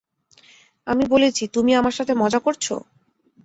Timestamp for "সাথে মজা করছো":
1.93-2.75